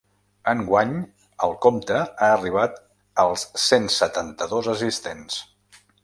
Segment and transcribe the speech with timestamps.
[0.51, 0.93] Enguany
[1.47, 2.79] el compte ha arribat
[3.25, 5.37] als cent setanta-dos assistents.